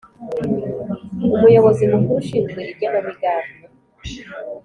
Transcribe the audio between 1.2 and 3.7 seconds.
Umuyobozi mukuru ushinzwe igenamigambi